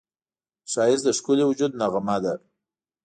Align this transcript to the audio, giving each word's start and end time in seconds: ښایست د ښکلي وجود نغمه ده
ښایست 0.71 1.03
د 1.05 1.09
ښکلي 1.17 1.43
وجود 1.47 1.71
نغمه 1.81 2.17
ده 2.23 2.33